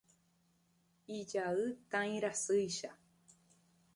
[1.17, 2.91] Ijay tãi rasýicha.